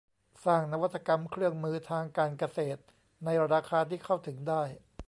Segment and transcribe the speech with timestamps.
[0.45, 2.81] สร้างนวัตกรรมเครื่องมือทางการเกษตร
[3.25, 4.63] ในราคาที่เข้าถึงได้